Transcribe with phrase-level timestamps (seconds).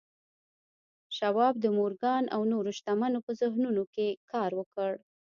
[1.17, 4.91] شواب د مورګان او نورو شتمنو په ذهنونو کې کار وکړ